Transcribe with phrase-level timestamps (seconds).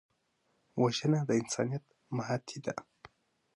[0.81, 2.73] وژنه د انسانیت ماتې ده